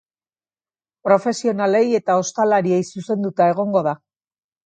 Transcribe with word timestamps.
Profesionalei 1.07 1.83
eta 1.99 2.15
ostalariei 2.23 2.81
zuzenduta 2.97 3.51
egongo 3.55 3.85
da. 3.89 3.97